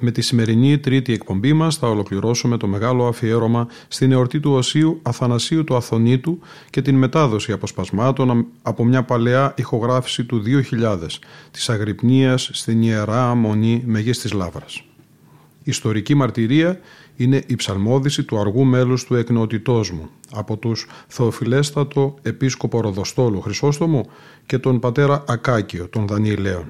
[0.00, 4.98] με τη σημερινή τρίτη εκπομπή μας θα ολοκληρώσουμε το μεγάλο αφιέρωμα στην εορτή του Οσίου
[5.02, 6.38] Αθανασίου του Αθωνίτου
[6.70, 10.96] και την μετάδοση αποσπασμάτων από μια παλαιά ηχογράφηση του 2000
[11.50, 14.84] της Αγρυπνίας στην Ιερά Μονή Μεγής της Λάβρας.
[15.58, 16.80] Η ιστορική μαρτυρία
[17.16, 24.06] είναι η ψαλμόδηση του αργού μέλους του εκνεωτητός μου από τους Θεοφιλέστατο Επίσκοπο Ροδοστόλου Χρυσόστομο
[24.46, 26.64] και τον πατέρα Ακάκιο των Δανιηλαίων.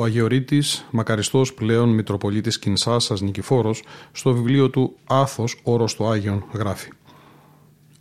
[0.00, 6.88] Ο Αγιορείτης, μακαριστός πλέον Μητροπολίτης Κινσάσας Νικηφόρος, στο βιβλίο του «Άθος, όρος του Άγιον» γράφει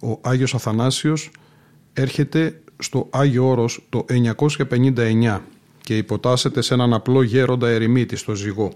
[0.01, 1.31] «Ο Άγιος Αθανάσιος
[1.93, 5.41] έρχεται στο Άγιο Όρος το 959
[5.81, 8.71] και υποτάσσεται σε έναν απλό γέροντα ερημίτη στο Ζυγό.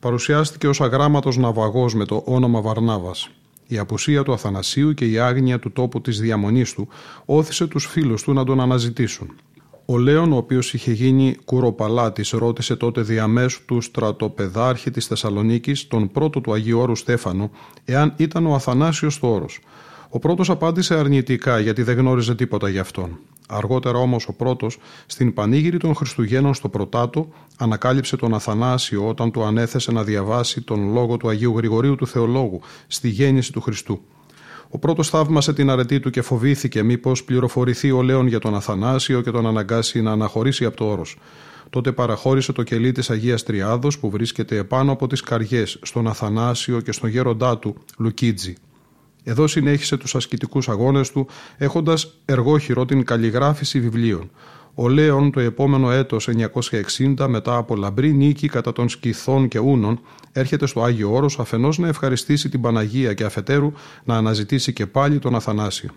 [0.00, 3.30] Παρουσιάστηκε ως αγράμματος ναυαγός με το όνομα Βαρνάβας.
[3.66, 6.88] Η απουσία του Αθανασίου και η άγνοια του τόπου της διαμονής του
[7.24, 9.36] όθησε τους φίλους του να τον αναζητήσουν.
[9.86, 16.10] Ο Λέων, ο οποίος είχε γίνει κουροπαλάτης, ρώτησε τότε διαμέσου του στρατοπεδάρχη της Θεσσαλονίκης, τον
[16.10, 17.50] πρώτο του Αγίου Όρου Στέφανο,
[17.84, 19.60] εάν ήταν ο Αθανάσιος στο όρος.
[20.08, 23.18] Ο πρώτος απάντησε αρνητικά γιατί δεν γνώριζε τίποτα γι' αυτόν.
[23.48, 29.42] Αργότερα όμως ο πρώτος, στην πανήγυρη των Χριστουγέννων στο Πρωτάτο, ανακάλυψε τον Αθανάσιο όταν του
[29.42, 34.00] ανέθεσε να διαβάσει τον λόγο του Αγίου Γρηγορίου του Θεολόγου στη γέννηση του Χριστού.
[34.74, 39.20] Ο πρώτος θαύμασε την αρετή του και φοβήθηκε μήπως πληροφορηθεί ο Λέων για τον Αθανάσιο
[39.20, 41.16] και τον αναγκάσει να αναχωρήσει από το όρος.
[41.70, 46.80] Τότε παραχώρησε το κελί της Αγίας Τριάδος που βρίσκεται επάνω από τις καριές στον Αθανάσιο
[46.80, 48.54] και στον γέροντά του Λουκίτζη.
[49.24, 51.26] Εδώ συνέχισε τους ασκητικούς αγώνες του
[51.56, 54.30] έχοντας εργόχειρο την καλλιγράφηση βιβλίων.
[54.74, 56.28] Ο Λέων το επόμενο έτος
[57.16, 60.00] 960 μετά από λαμπρή νίκη κατά των Σκυθών και Ούνων
[60.32, 63.72] έρχεται στο Άγιο Όρος αφενός να ευχαριστήσει την Παναγία και αφετέρου
[64.04, 65.90] να αναζητήσει και πάλι τον Αθανάσιο.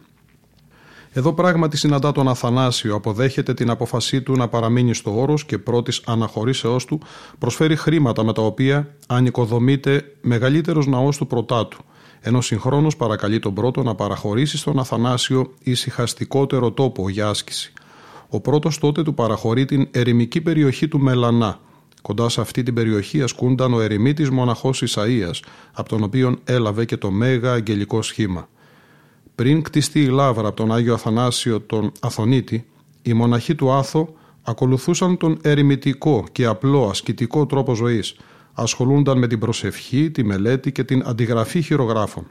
[1.12, 6.02] Εδώ πράγματι συναντά τον Αθανάσιο, αποδέχεται την αποφασή του να παραμείνει στο όρος και πρώτης
[6.06, 7.02] αναχωρήσεώς του
[7.40, 11.78] προσφέρει χρήματα με τα οποία ανοικοδομείται μεγαλύτερος ναός του πρωτάτου–
[12.22, 17.74] ενώ συγχρόνως παρακαλεί τον πρώτο να παραχωρήσει στον Αθανάσιο ησυχαστικότερο τόπο για άσκηση.
[18.30, 21.60] Ο πρώτος τότε του παραχωρεί την ερημική περιοχή του Μελανά.
[22.02, 25.40] Κοντά σε αυτή την περιοχή ασκούνταν ο ερημίτης μοναχός Ισαΐας,
[25.74, 28.50] από τον οποίον έλαβε και το μέγα αγγελικό σχήμα.
[29.36, 32.66] Πριν κτιστεί η λάβρα από τον Άγιο Αθανάσιο τον Αθωνίτη,
[33.02, 38.16] οι μοναχοί του Άθο ακολουθούσαν τον ερημητικό και απλό ασκητικό τρόπο ζωής,
[38.54, 42.28] ασχολούνταν με την προσευχή, τη μελέτη και την αντιγραφή χειρογράφων.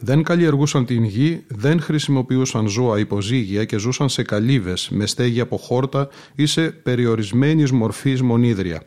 [0.00, 5.56] Δεν καλλιεργούσαν την γη, δεν χρησιμοποιούσαν ζώα υποζύγια και ζούσαν σε καλύβες με στέγη από
[5.56, 8.82] χόρτα ή σε περιορισμένης μορφής μονίδρια.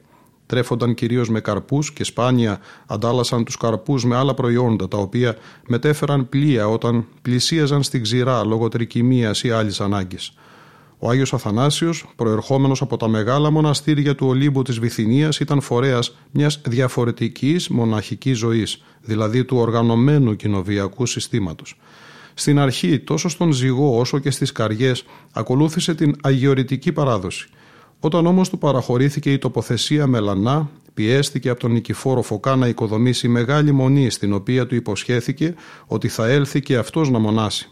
[0.45, 5.35] Τρέφονταν κυρίως με καρπούς και σπάνια αντάλλασαν τους καρπούς με άλλα προϊόντα τα οποία
[5.67, 10.33] μετέφεραν πλοία όταν πλησίαζαν στην ξηρά λόγω τρικυμίας ή άλλης ανάγκης.
[11.03, 16.61] Ο Άγιος Αθανάσιος, προερχόμενος από τα μεγάλα μοναστήρια του Ολύμπου της Βυθινίας, ήταν φορέας μιας
[16.65, 21.79] διαφορετικής μοναχικής ζωής, δηλαδή του οργανωμένου κοινοβιακού συστήματος.
[22.33, 27.47] Στην αρχή, τόσο στον ζυγό όσο και στις καριές, ακολούθησε την αγιορητική παράδοση.
[27.99, 33.71] Όταν όμως του παραχωρήθηκε η τοποθεσία Μελανά, πιέστηκε από τον Νικηφόρο Φωκά να οικοδομήσει μεγάλη
[33.71, 35.55] μονή στην οποία του υποσχέθηκε
[35.85, 37.69] ότι θα έλθει και αυτός να μονάσει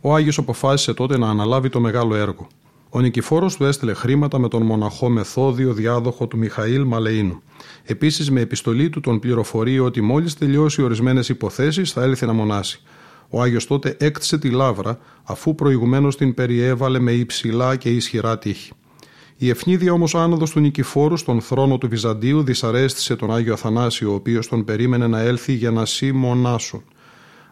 [0.00, 2.46] ο Άγιος αποφάσισε τότε να αναλάβει το μεγάλο έργο.
[2.90, 7.42] Ο Νικηφόρος του έστειλε χρήματα με τον μοναχό Μεθόδιο διάδοχο του Μιχαήλ Μαλεΐνου.
[7.84, 12.82] Επίσης με επιστολή του τον πληροφορεί ότι μόλις τελειώσει ορισμένες υποθέσεις θα έλθει να μονάσει.
[13.28, 18.72] Ο Άγιος τότε έκτισε τη λάβρα αφού προηγουμένως την περιέβαλε με υψηλά και ισχυρά τείχη.
[19.36, 24.14] Η ευνίδια όμως άνοδος του Νικηφόρου στον θρόνο του Βυζαντίου δυσαρέστησε τον Άγιο Αθανάσιο, ο
[24.14, 26.82] οποίος τον περίμενε να έλθει για να συμμονάσουν.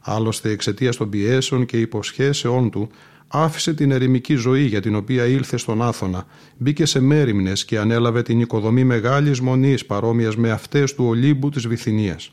[0.08, 2.88] Άλλωστε, εξαιτία των πιέσεων και υποσχέσεών του,
[3.28, 8.22] άφησε την ερημική ζωή για την οποία ήλθε στον Άθωνα, μπήκε σε μέρημνες και ανέλαβε
[8.22, 12.30] την οικοδομή μεγάλης μονής παρόμοιας με αυτές του Ολύμπου της Βυθινίας.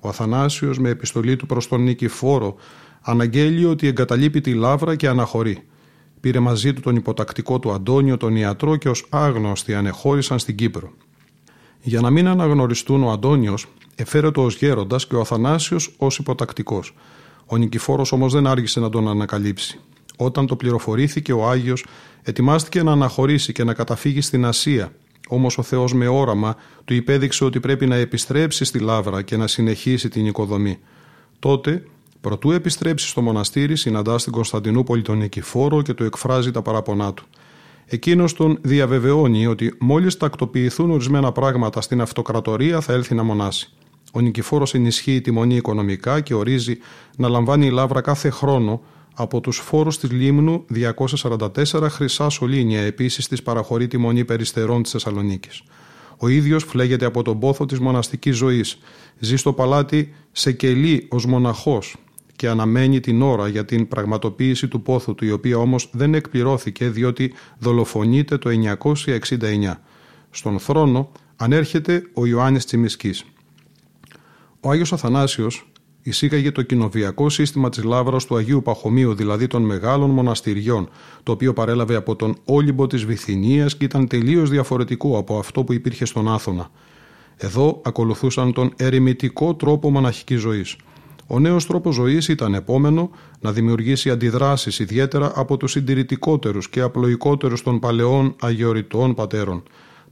[0.00, 2.56] Ο Αθανάσιος, με επιστολή του προς τον Νικηφόρο,
[3.00, 5.62] αναγγέλει ότι εγκαταλείπει τη λάβρα και αναχωρεί.
[6.20, 10.92] Πήρε μαζί του τον υποτακτικό του Αντώνιο, τον ιατρό και ως άγνωστοι ανεχώρησαν στην Κύπρο.
[11.86, 16.94] Για να μην αναγνωριστούν ο Αντώνιος, εφαίρετο ως γέροντας και ο Αθανάσιος ως υποτακτικός.
[17.46, 19.80] Ο Νικηφόρος όμως δεν άργησε να τον ανακαλύψει.
[20.16, 21.84] Όταν το πληροφορήθηκε, ο Άγιος
[22.22, 24.92] ετοιμάστηκε να αναχωρήσει και να καταφύγει στην Ασία.
[25.28, 29.46] Όμως ο Θεός με όραμα του υπέδειξε ότι πρέπει να επιστρέψει στη Λάβρα και να
[29.46, 30.78] συνεχίσει την οικοδομή.
[31.38, 31.82] Τότε,
[32.20, 37.26] προτού επιστρέψει στο μοναστήρι, συναντά στην Κωνσταντινούπολη τον Νικηφόρο και του εκφράζει τα παραπονά του.
[37.88, 43.72] Εκείνος τον διαβεβαιώνει ότι μόλις τακτοποιηθούν ορισμένα πράγματα στην αυτοκρατορία θα έλθει να μονάσει.
[44.12, 46.78] Ο Νικηφόρος ενισχύει τη μονή οικονομικά και ορίζει
[47.16, 48.82] να λαμβάνει η Λάβρα κάθε χρόνο
[49.14, 54.90] από τους φόρους της Λίμνου 244 χρυσά σωλήνια επίσης της παραχωρεί τη μονή περιστερών της
[54.92, 55.62] Θεσσαλονίκης.
[56.18, 58.78] Ο ίδιος φλέγεται από τον πόθο της μοναστικής ζωής.
[59.18, 61.96] Ζει στο παλάτι σε κελί ως μοναχός
[62.36, 66.88] και αναμένει την ώρα για την πραγματοποίηση του πόθου του, η οποία όμως δεν εκπληρώθηκε
[66.88, 68.50] διότι δολοφονείται το
[68.82, 69.74] 969.
[70.30, 73.24] Στον θρόνο ανέρχεται ο Ιωάννης Τσιμισκής.
[74.60, 75.70] Ο Άγιος Αθανάσιος
[76.02, 80.88] εισήγαγε το κοινοβιακό σύστημα της Λάβρα του Αγίου Παχωμίου, δηλαδή των μεγάλων μοναστηριών,
[81.22, 85.72] το οποίο παρέλαβε από τον Όλυμπο της Βυθινίας και ήταν τελείως διαφορετικό από αυτό που
[85.72, 86.70] υπήρχε στον Άθωνα.
[87.36, 90.76] Εδώ ακολουθούσαν τον ερημητικό τρόπο μοναχικής ζωής.
[91.26, 97.62] Ο νέος τρόπος ζωής ήταν επόμενο να δημιουργήσει αντιδράσεις ιδιαίτερα από τους συντηρητικότερους και απλοϊκότερους
[97.62, 99.62] των παλαιών αγιοριτών πατέρων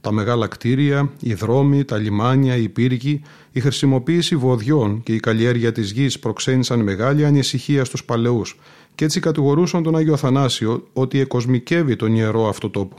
[0.05, 5.71] τα μεγάλα κτίρια, οι δρόμοι, τα λιμάνια, οι πύργοι, η χρησιμοποίηση βοδιών και η καλλιέργεια
[5.71, 8.59] της γης προξένησαν μεγάλη ανησυχία στους παλαιούς
[8.95, 12.97] και έτσι κατηγορούσαν τον Άγιο Αθανάσιο ότι εκοσμικεύει τον ιερό αυτό τόπο.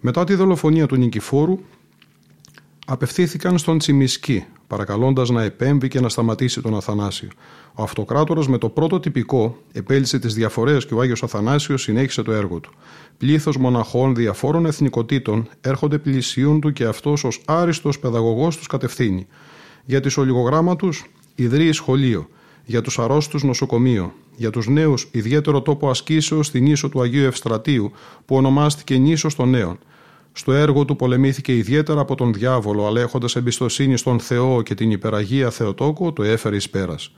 [0.00, 1.58] Μετά τη δολοφονία του Νικηφόρου,
[2.86, 7.28] απευθύνθηκαν στον Τσιμισκή, παρακαλώντας να επέμβει και να σταματήσει τον Αθανάσιο.
[7.74, 12.32] Ο αυτοκράτορας με το πρώτο τυπικό επέλυσε τις διαφορές και ο Άγιος Αθανάσιος συνέχισε το
[12.32, 12.70] έργο του.
[13.18, 19.26] Πλήθος μοναχών διαφόρων εθνικοτήτων έρχονται πλησίον του και αυτός ως άριστος παιδαγωγός τους κατευθύνει.
[19.84, 22.28] Για τις ολιγογράμματους ιδρύει σχολείο,
[22.64, 27.92] για τους αρρώστους νοσοκομείο, για τους νέους ιδιαίτερο τόπο ασκήσεως στην ίσο του Αγίου Ευστρατείου
[28.24, 29.78] που ονομάστηκε Νήσος των Νέων.
[30.32, 34.90] Στο έργο του πολεμήθηκε ιδιαίτερα από τον διάβολο, αλλά έχοντας εμπιστοσύνη στον Θεό και την
[34.90, 37.12] υπεραγία Θεοτόκο, το έφερε εις πέρας.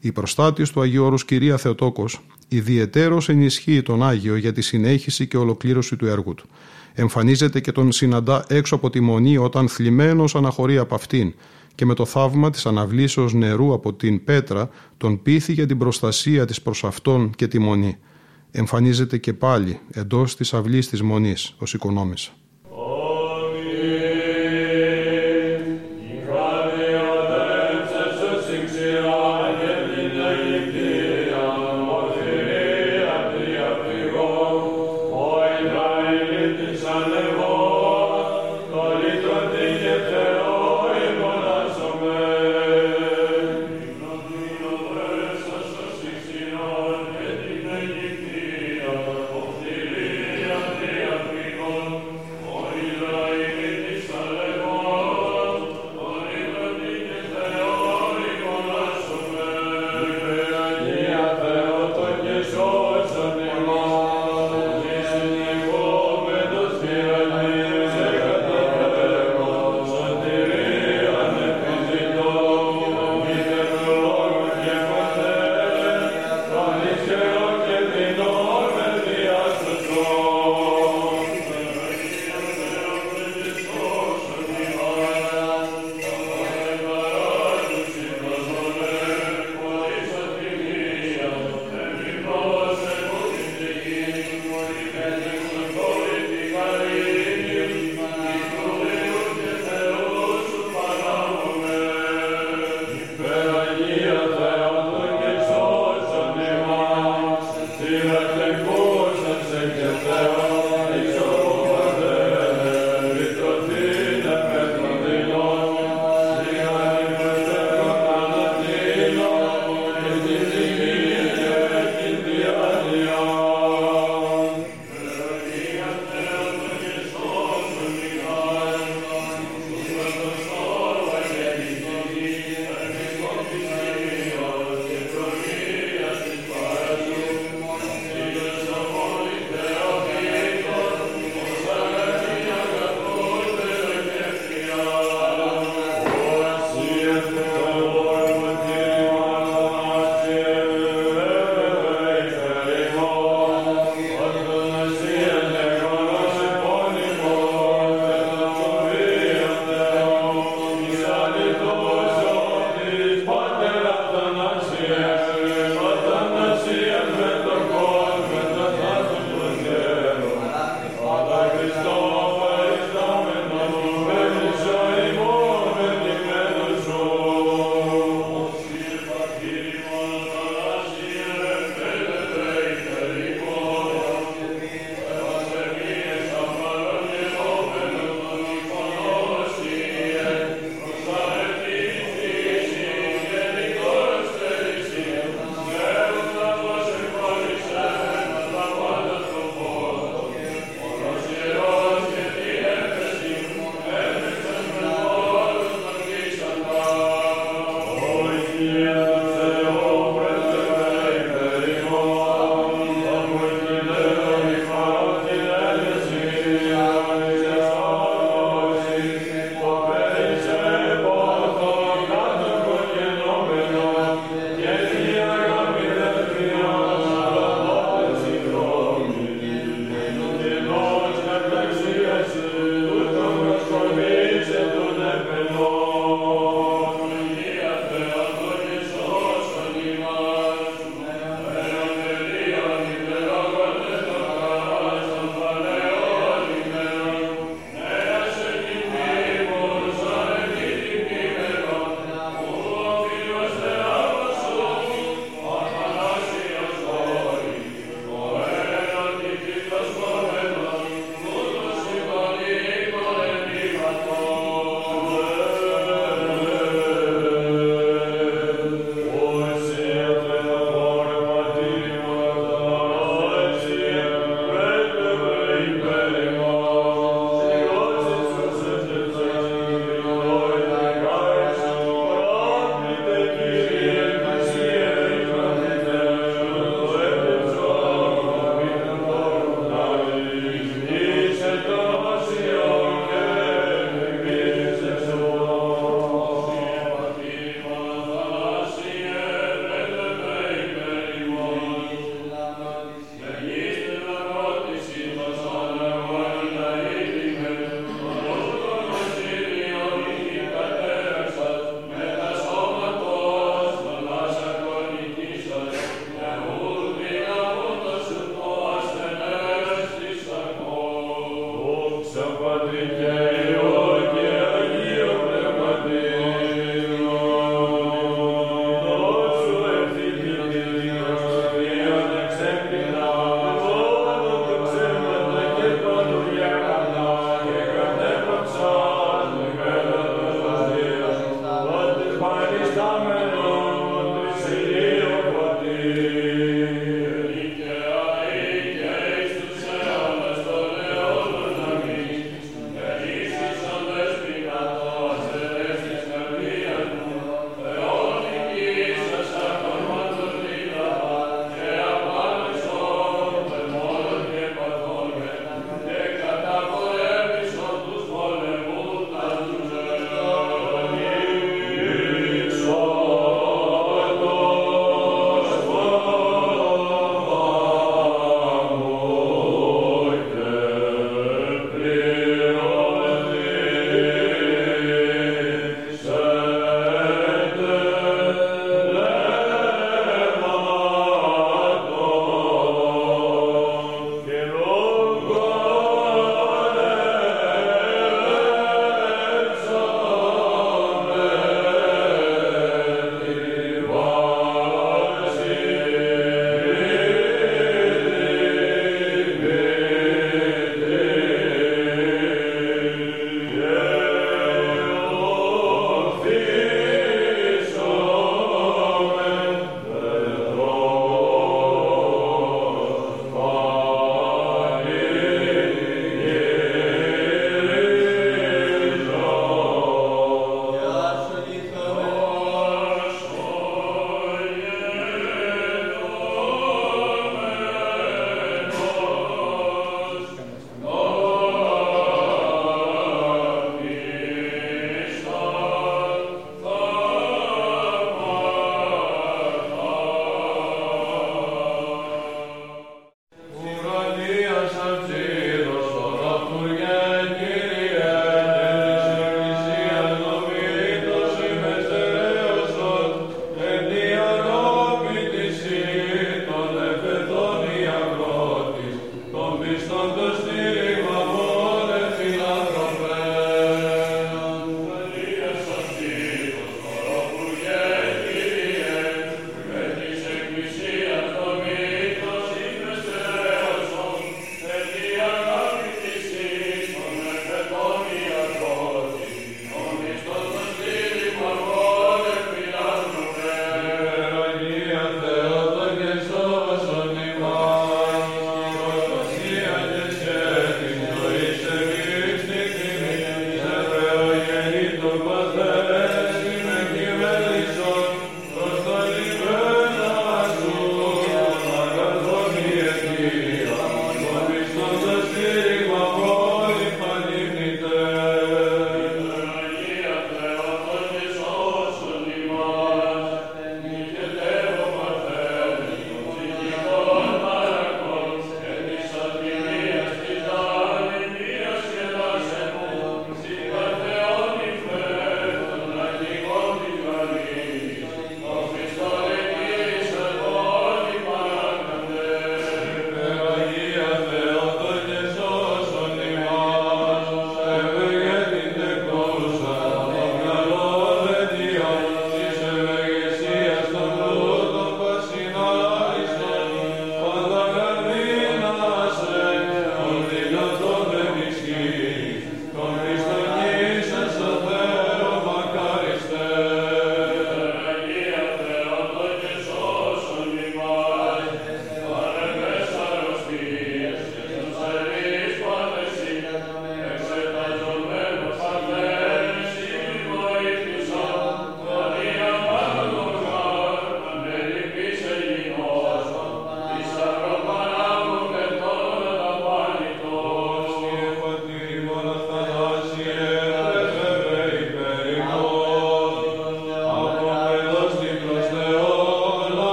[0.00, 5.36] Η προστάτης του Αγίου Όρους Κυρία Θεοτόκος ιδιαιτέρως ενισχύει τον Άγιο για τη συνέχιση και
[5.36, 6.46] ολοκλήρωση του έργου του.
[6.94, 11.34] Εμφανίζεται και τον συναντά έξω από τη μονή όταν θλιμμένος αναχωρεί από αυτήν
[11.74, 16.44] και με το θαύμα της αναβλήσεως νερού από την πέτρα τον πείθει για την προστασία
[16.44, 17.96] της προς αυτόν και τη μονή.
[18.50, 22.37] Εμφανίζεται και πάλι εντός της αυλής της μονής ως οικονόμησα.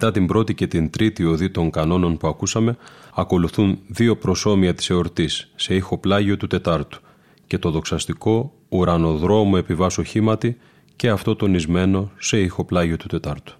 [0.00, 2.76] Μετά την πρώτη και την τρίτη οδή των κανόνων που ακούσαμε,
[3.14, 7.00] ακολουθούν δύο προσώμια της εορτής σε ήχο πλάγιο του Τετάρτου
[7.46, 10.56] και το δοξαστικό ουρανοδρόμο επιβάσω χήματι
[10.96, 13.57] και αυτό τονισμένο σε ήχο πλάγιο του Τετάρτου.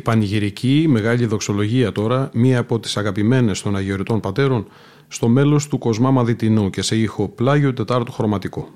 [0.00, 4.66] Η πανηγυρική, μεγάλη δοξολογία τώρα, μία από τις αγαπημένες των Αγιοριτών Πατέρων,
[5.08, 8.68] στο μέλος του Κοσμά Μαδιτινού και σε ήχο πλάγιο τετάρτου χρωματικό.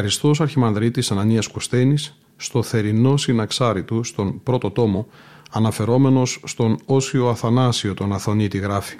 [0.00, 5.06] Μακαριστός αρχιμανδρίτης Ανανίας Κωστένης στο θερινό συναξάρι του στον πρώτο τόμο
[5.50, 8.96] αναφερόμενος στον Όσιο Αθανάσιο τον Αθωνίτη γράφει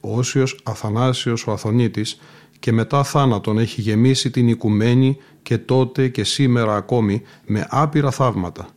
[0.00, 2.20] «Ο Όσιος Αθανάσιος ο Αθωνίτης
[2.58, 8.68] και μετά θάνατον έχει γεμίσει την οικουμένη και τότε και σήμερα ακόμη με άπειρα θαύματα.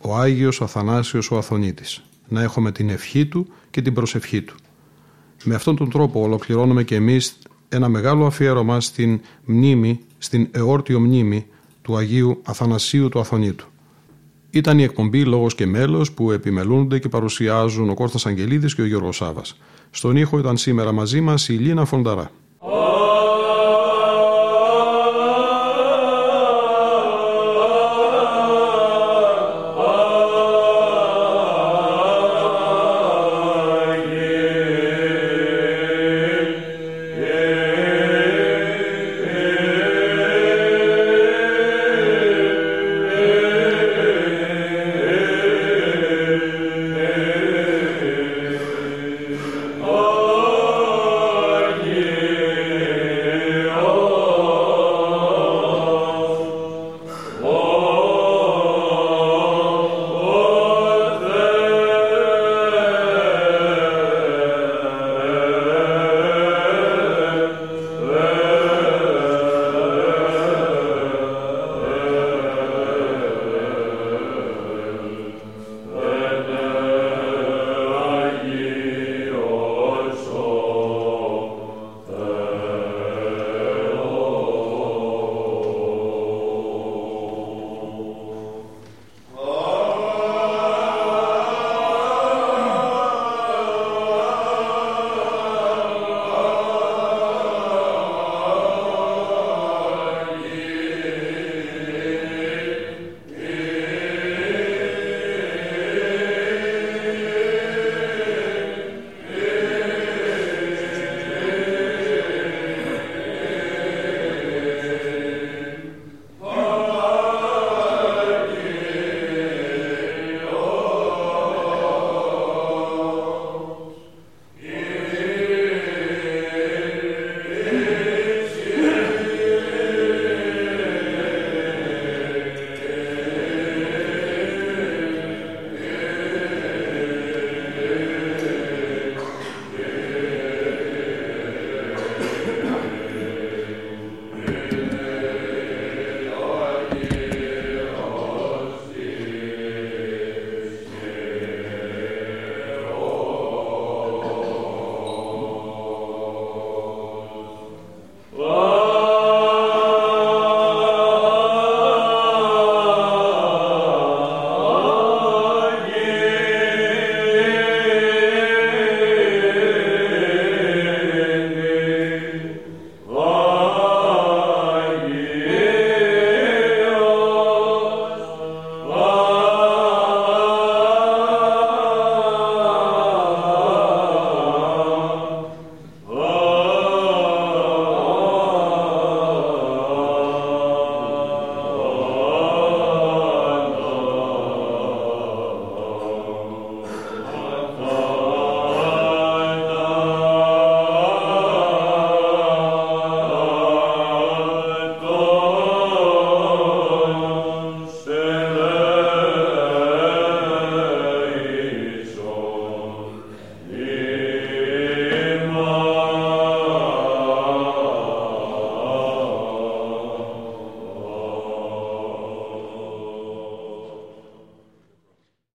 [0.00, 2.02] Ο Άγιος Αθανάσιος ο Αθωνίτης.
[2.28, 4.54] Να έχουμε την ευχή του και την προσευχή του.
[5.44, 7.38] Με αυτόν τον τρόπο ολοκληρώνουμε και εμείς
[7.68, 11.46] ένα μεγάλο αφιέρωμα στην μνήμη, στην εόρτιο μνήμη
[11.82, 13.66] του Αγίου Αθανασίου του Αθωνίτου.
[14.50, 18.86] Ήταν η εκπομπή «Λόγος και μέλος» που επιμελούνται και παρουσιάζουν ο Κώστας Αγγελίδης και ο
[18.86, 19.56] Γιώργος Σάβας.
[19.90, 22.30] Στον ήχο ήταν σήμερα μαζί μας η Λίνα Φονταρά.